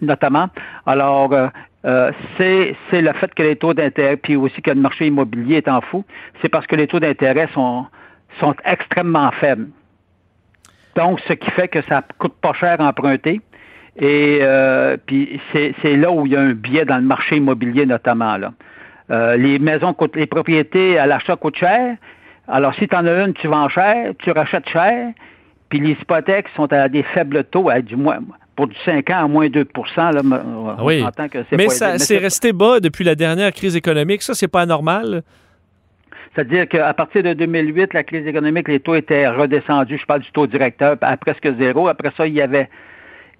notamment 0.00 0.48
alors 0.86 1.32
euh, 1.32 1.48
euh, 1.84 2.12
c'est 2.36 2.76
c'est 2.88 3.00
le 3.00 3.12
fait 3.14 3.34
que 3.34 3.42
les 3.42 3.56
taux 3.56 3.74
d'intérêt 3.74 4.16
puis 4.16 4.36
aussi 4.36 4.62
que 4.62 4.70
le 4.70 4.80
marché 4.80 5.08
immobilier 5.08 5.56
est 5.56 5.68
en 5.68 5.80
fou 5.80 6.04
c'est 6.40 6.48
parce 6.48 6.66
que 6.68 6.76
les 6.76 6.86
taux 6.86 7.00
d'intérêt 7.00 7.48
sont 7.52 7.86
sont 8.38 8.54
extrêmement 8.64 9.32
faibles 9.32 9.68
donc 10.94 11.18
ce 11.26 11.32
qui 11.32 11.50
fait 11.50 11.68
que 11.68 11.82
ça 11.82 12.02
coûte 12.18 12.34
pas 12.40 12.52
cher 12.52 12.80
à 12.80 12.86
emprunter 12.86 13.40
et 13.96 14.38
euh, 14.42 14.96
puis 15.04 15.40
c'est 15.52 15.96
là 15.96 16.10
où 16.10 16.26
il 16.26 16.32
y 16.32 16.36
a 16.36 16.40
un 16.40 16.52
biais 16.52 16.84
dans 16.84 16.96
le 16.96 17.02
marché 17.02 17.36
immobilier 17.36 17.86
notamment. 17.86 18.36
Là. 18.36 18.52
Euh, 19.10 19.36
les 19.36 19.58
maisons 19.58 19.92
coûtent, 19.92 20.16
les 20.16 20.26
propriétés 20.26 20.98
à 20.98 21.06
l'achat 21.06 21.36
coûtent 21.36 21.56
cher. 21.56 21.96
Alors 22.48 22.74
si 22.74 22.88
tu 22.88 22.96
en 22.96 23.06
as 23.06 23.24
une, 23.24 23.34
tu 23.34 23.48
vends 23.48 23.68
cher, 23.68 24.12
tu 24.18 24.30
rachètes 24.30 24.68
cher, 24.68 25.12
puis 25.68 25.80
les 25.80 25.92
hypothèques 25.92 26.48
sont 26.56 26.72
à 26.72 26.88
des 26.88 27.02
faibles 27.02 27.44
taux, 27.44 27.68
à 27.68 27.80
du 27.80 27.96
moins 27.96 28.18
pour 28.56 28.66
du 28.66 28.76
5 28.84 29.08
ans 29.10 29.24
à 29.24 29.28
moins 29.28 29.48
2 29.48 29.66
là, 29.96 30.20
on 30.22 30.84
oui. 30.84 31.04
que 31.30 31.56
Mais 31.56 31.68
ça 31.68 31.98
c'est 31.98 32.18
resté 32.18 32.52
bas 32.52 32.80
depuis 32.80 33.04
la 33.04 33.14
dernière 33.14 33.52
crise 33.52 33.76
économique. 33.76 34.22
Ça, 34.22 34.34
c'est 34.34 34.48
pas 34.48 34.62
anormal? 34.62 35.22
C'est-à-dire 36.34 36.68
qu'à 36.68 36.92
partir 36.94 37.22
de 37.22 37.34
2008, 37.34 37.92
la 37.92 38.04
crise 38.04 38.26
économique, 38.26 38.68
les 38.68 38.80
taux 38.80 38.94
étaient 38.94 39.28
redescendus. 39.28 39.98
Je 39.98 40.06
parle 40.06 40.20
du 40.20 40.30
taux 40.32 40.46
directeur 40.46 40.96
à 41.00 41.16
presque 41.16 41.48
zéro. 41.58 41.88
Après 41.88 42.10
ça, 42.16 42.26
il 42.26 42.34
y 42.34 42.40
avait 42.40 42.68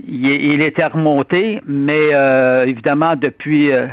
il, 0.06 0.60
était 0.60 0.86
remonté, 0.86 1.60
mais 1.66 2.14
euh, 2.14 2.66
évidemment, 2.66 3.16
depuis 3.16 3.72
euh, 3.72 3.86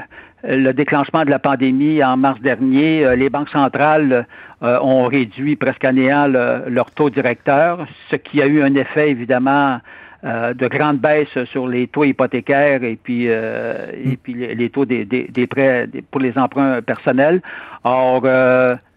le 0.44 0.72
déclenchement 0.72 1.26
de 1.26 1.30
la 1.30 1.40
pandémie 1.40 2.04
en 2.04 2.18
mars 2.18 2.40
dernier, 2.42 3.06
euh, 3.06 3.16
les 3.16 3.30
banques 3.30 3.50
centrales 3.50 4.26
ont 4.62 5.06
réduit 5.06 5.56
presque 5.56 5.86
à 5.86 5.94
néant 5.94 6.28
leur 6.28 6.92
taux 6.92 7.10
directeur, 7.10 7.88
ce 8.12 8.18
qui 8.18 8.42
a 8.42 8.46
eu 8.46 8.62
un 8.62 8.76
effet, 8.76 9.10
évidemment, 9.10 9.80
de 10.22 10.68
grande 10.68 10.98
baisse 10.98 11.46
sur 11.46 11.66
les 11.66 11.88
taux 11.88 12.04
hypothécaires 12.04 12.84
et 12.84 13.00
puis 13.02 13.28
et 13.28 14.18
puis 14.22 14.34
les, 14.34 14.70
taux 14.70 14.84
des, 14.84 15.06
des, 15.06 15.48
prêts 15.48 15.88
pour 16.12 16.20
les 16.20 16.38
emprunts 16.38 16.82
personnels. 16.82 17.42
Or, 17.86 18.28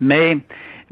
mais 0.00 0.38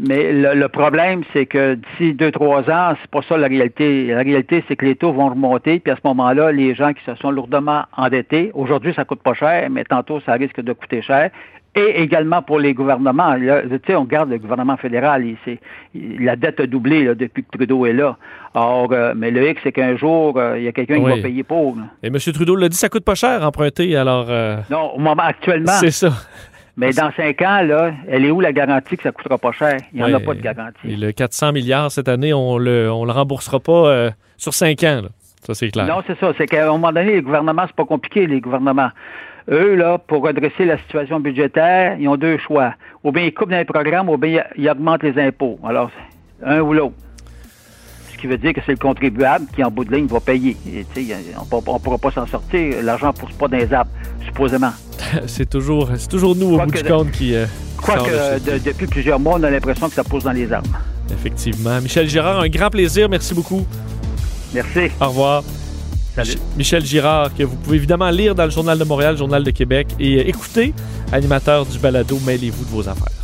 mais 0.07 0.33
le, 0.33 0.69
problème, 0.69 1.23
c'est 1.33 1.47
que 1.47 1.75
d'ici 1.75 2.15
deux, 2.15 2.31
trois 2.31 2.61
ans, 2.71 2.95
c'est 3.01 3.11
pas 3.11 3.21
ça 3.29 3.37
la 3.37 3.49
réalité. 3.49 4.07
La 4.07 4.23
réalité, 4.23 4.65
c'est 4.67 4.77
que 4.77 4.87
les 4.87 4.97
taux 4.97 5.13
vont 5.13 5.29
remonter, 5.29 5.79
puis 5.79 5.93
à 5.93 5.97
ce 5.97 6.01
moment-là, 6.05 6.53
les 6.53 6.75
gens 6.75 6.93
qui 6.93 7.05
se 7.05 7.15
sont 7.17 7.31
lourdement 7.31 7.85
endettés, 7.97 8.51
aujourd'hui, 8.55 8.95
ça 8.95 9.05
coûte 9.05 9.23
pas 9.23 9.35
cher, 9.35 9.69
mais 9.71 9.85
tantôt, 9.85 10.21
ça 10.21 10.33
risque 10.33 10.61
de 10.61 10.73
coûter 10.73 11.03
cher. 11.03 11.31
Et 11.77 12.03
également 12.03 12.43
pour 12.43 12.59
les 12.59 12.75
gouvernements. 12.75 13.37
tu 13.37 13.81
sais, 13.87 13.95
on 13.95 14.01
regarde 14.01 14.31
le 14.31 14.39
gouvernement 14.39 14.77
fédéral, 14.77 15.25
il, 15.25 16.25
la 16.25 16.35
dette 16.35 16.59
a 16.59 16.67
doublé 16.67 17.15
depuis 17.15 17.45
que 17.45 17.57
Trudeau 17.57 17.87
est 17.87 17.93
là. 17.93 18.17
Or, 18.55 18.89
euh, 18.91 19.13
mais 19.17 19.31
le 19.31 19.49
X, 19.51 19.61
c'est 19.63 19.71
qu'un 19.71 19.97
jour, 19.97 20.37
euh, 20.37 20.59
il 20.59 20.65
y 20.65 20.69
a 20.69 20.73
quelqu'un 20.73 20.97
qui 20.97 21.05
va 21.05 21.19
payer 21.19 21.45
pour. 21.45 21.77
Et 22.03 22.09
M. 22.09 22.17
Trudeau 22.19 22.57
l'a 22.57 22.69
dit, 22.69 22.77
ça 22.77 22.89
coûte 22.89 23.05
pas 23.05 23.15
cher 23.15 23.45
emprunter, 23.45 23.95
alors... 23.97 24.27
Euh, 24.31 24.57
non, 24.69 24.95
au 24.97 24.99
moment 24.99 25.23
actuellement... 25.23 25.71
C'est 25.79 25.93
ça. 25.93 26.11
Mais 26.81 26.93
dans 26.93 27.13
cinq 27.13 27.43
ans, 27.43 27.61
là, 27.61 27.93
elle 28.09 28.25
est 28.25 28.31
où 28.31 28.41
la 28.41 28.53
garantie 28.53 28.97
que 28.97 29.03
ça 29.03 29.11
ne 29.11 29.13
coûtera 29.13 29.37
pas 29.37 29.53
cher? 29.53 29.77
Il 29.93 30.03
n'y 30.03 30.03
en 30.03 30.17
a 30.17 30.21
pas 30.21 30.35
de 30.35 30.41
garantie. 30.41 30.89
Et 30.89 30.97
le 30.97 31.13
400 31.13 31.53
milliards 31.53 31.93
cette 31.93 32.09
année, 32.09 32.33
on 32.33 32.57
le, 32.57 32.91
on 32.91 33.05
le 33.05 33.13
remboursera 33.13 33.61
pas 33.61 33.89
euh, 33.89 34.11
sur 34.39 34.55
cinq 34.55 34.83
ans. 34.85 35.03
Ça, 35.45 35.55
c'est 35.55 35.71
clair. 35.71 35.87
Non, 35.87 36.03
c'est 36.07 36.19
ça. 36.19 36.33
C'est 36.39 36.47
qu'à 36.47 36.65
un 36.65 36.73
moment 36.73 36.91
donné, 36.91 37.13
les 37.13 37.23
gouvernements, 37.23 37.65
c'est 37.67 37.77
pas 37.77 37.85
compliqué, 37.85 38.27
les 38.27 38.41
gouvernements. 38.41 38.91
Eux, 39.51 39.75
là, 39.75 39.99
pour 39.99 40.23
redresser 40.23 40.65
la 40.65 40.79
situation 40.79 41.21
budgétaire, 41.21 41.97
ils 41.99 42.09
ont 42.09 42.17
deux 42.17 42.39
choix. 42.39 42.75
Ou 43.05 43.13
bien 43.13 43.25
ils 43.25 43.35
coupent 43.35 43.51
dans 43.51 43.59
les 43.59 43.65
programmes, 43.67 44.09
ou 44.09 44.17
bien 44.17 44.45
ils 44.57 44.69
augmentent 44.71 45.03
les 45.03 45.19
impôts. 45.21 45.59
Alors, 45.63 45.91
un 46.43 46.61
ou 46.61 46.73
l'autre 46.73 46.95
qui 48.21 48.27
veut 48.27 48.39
dire 48.39 48.53
que 48.53 48.61
c'est 48.65 48.73
le 48.73 48.79
contribuable 48.79 49.47
qui, 49.55 49.65
en 49.65 49.71
bout 49.71 49.85
de 49.85 49.95
ligne, 49.95 50.07
va 50.07 50.21
payer. 50.21 50.57
on 50.67 51.57
ne 51.57 51.79
pourra 51.79 51.99
pas 51.99 52.11
s'en 52.11 52.27
sortir. 52.27 52.83
L'argent 52.83 53.09
ne 53.09 53.13
pousse 53.13 53.33
pas 53.33 53.49
dans 53.49 53.57
les 53.57 53.73
arbres, 53.73 53.91
supposément. 54.25 54.73
c'est 55.27 55.49
toujours, 55.49 55.91
toujours 56.09 56.37
nous, 56.37 56.55
au 56.55 56.59
bout 56.59 56.71
du 56.71 56.83
compte, 56.83 57.11
qui. 57.11 57.35
Euh, 57.35 57.47
Quoique, 57.77 58.39
depuis 58.65 58.87
plusieurs 58.87 59.19
mois, 59.19 59.39
on 59.39 59.43
a 59.43 59.51
l'impression 59.51 59.89
que 59.89 59.95
ça 59.95 60.05
pousse 60.05 60.25
dans 60.25 60.33
les 60.33 60.53
arbres. 60.53 60.79
Effectivement. 61.13 61.81
Michel 61.81 62.09
Girard, 62.09 62.41
un 62.41 62.49
grand 62.49 62.71
plaisir. 62.71 63.09
Merci 63.09 63.35
beaucoup. 63.35 63.67
Merci. 64.53 64.91
Au 65.01 65.09
revoir. 65.09 65.43
Salut. 66.15 66.35
Michel 66.57 66.85
Girard, 66.85 67.35
que 67.35 67.45
vous 67.45 67.57
pouvez 67.57 67.77
évidemment 67.77 68.11
lire 68.11 68.35
dans 68.35 68.45
le 68.45 68.51
Journal 68.51 68.79
de 68.79 68.85
Montréal, 68.85 69.13
le 69.13 69.19
Journal 69.19 69.43
de 69.43 69.51
Québec 69.51 69.89
et 69.99 70.19
euh, 70.19 70.29
écouter, 70.29 70.75
animateur 71.13 71.65
du 71.65 71.79
balado 71.79 72.19
Mêlez-vous 72.27 72.65
de 72.65 72.71
vos 72.71 72.89
affaires. 72.89 73.20